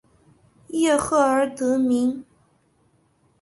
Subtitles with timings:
[0.69, 2.25] 叶赫而得名。